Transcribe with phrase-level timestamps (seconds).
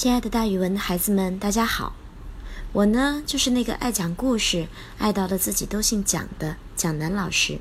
[0.00, 1.96] 亲爱的，大语文的孩子们，大家好！
[2.72, 7.58] 我呢，就是那个爱讲故事、爱到了自己都姓蒋的蒋楠老师。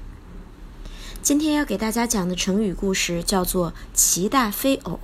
[1.23, 4.99] 今天要给大家讲的成语故事叫做“奇大非偶”。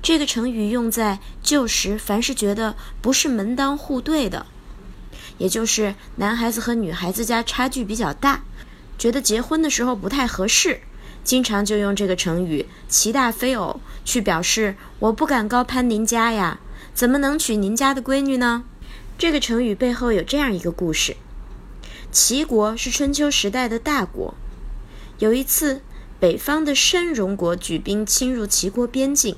[0.00, 4.46] 这个成语用在旧时，凡是觉得不是门当户对的，
[5.38, 8.44] 也就是男孩子和女孩子家差距比较大，
[8.96, 10.82] 觉得结婚的时候不太合适。
[11.24, 16.58] 经常就用这个成语“齐大非偶”去表示我不敢高攀您家呀，
[16.92, 18.64] 怎么能娶您家的闺女呢？
[19.16, 21.16] 这个成语背后有这样一个故事：
[22.10, 24.34] 齐国是春秋时代的大国，
[25.18, 25.80] 有一次
[26.18, 29.36] 北方的申戎国举兵侵入齐国边境，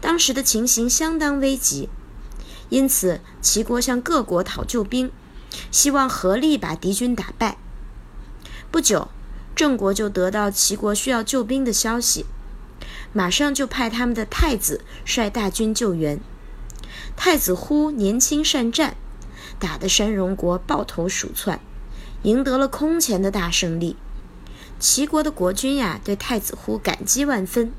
[0.00, 1.88] 当时的情形相当危急，
[2.68, 5.10] 因此齐国向各国讨救兵，
[5.72, 7.58] 希望合力把敌军打败。
[8.70, 9.08] 不久。
[9.54, 12.26] 郑国就得到齐国需要救兵的消息，
[13.12, 16.18] 马上就派他们的太子率大军救援。
[17.16, 18.96] 太子忽年轻善战，
[19.58, 21.60] 打得山戎国抱头鼠窜，
[22.22, 23.96] 赢得了空前的大胜利。
[24.80, 27.72] 齐国的国君呀，对太子忽感激万分。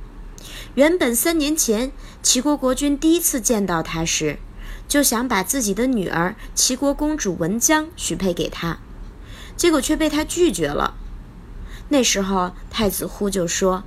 [0.75, 1.91] 原本三年前
[2.23, 4.39] 齐国国君第一次见到他时，
[4.87, 8.79] 就想把自己的女儿齐国公主文姜许配给他，
[9.57, 10.95] 结果却被他拒绝了。
[11.89, 13.83] 那时候，太子忽就说：“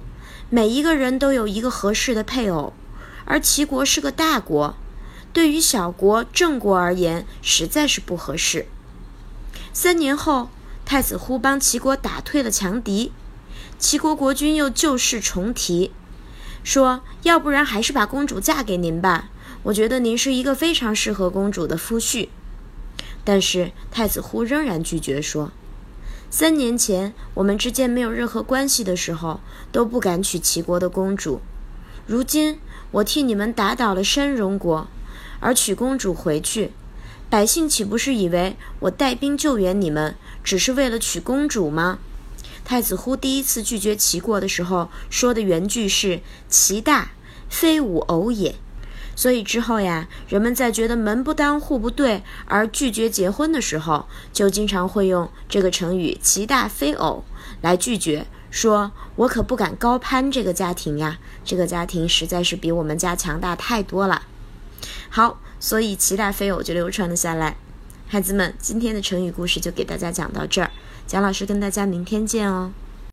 [0.50, 2.72] 每一个人都有一个合适的配偶，
[3.24, 4.77] 而齐国是个大国，
[5.32, 8.66] 对于小国郑国而言，实在是不合适。”
[9.74, 10.48] 三年后，
[10.84, 13.12] 太子忽帮齐国打退了强敌，
[13.78, 15.92] 齐国国君又旧事重提，
[16.62, 19.28] 说：“要不然还是把公主嫁给您吧，
[19.64, 22.28] 我觉得您是一个非常适合公主的夫婿。”
[23.24, 25.50] 但是太子忽仍然拒绝说。
[26.30, 29.40] 三年前，我们之间没有任何关系的时候，
[29.72, 31.40] 都不敢娶齐国的公主。
[32.06, 32.58] 如今，
[32.90, 34.86] 我替你们打倒了申戎国，
[35.40, 36.72] 而娶公主回去，
[37.30, 41.98] 百姓岂不是以为我带兵救援你们，只是为了娶公主吗？
[42.62, 47.12] 太子忽第一次拒绝齐国的时候，说的原句是“齐大，
[47.48, 48.55] 非吾偶也”。
[49.18, 57.24] 所以之后呀，人们在觉得门不当户不对而拒绝结婚的时候，就经常会用这个成语“其大非偶”
[57.61, 64.23] 来拒绝，说我可不敢高攀这个家庭呀，这个家庭实在是比我们家强大太多了。
[65.11, 67.56] 好，所以“其大非偶”就流传了下来。
[68.06, 70.70] 孩子们，今天的成语故事就给大家讲到这儿，
[71.08, 72.70] 蒋老师跟大家明天见哦。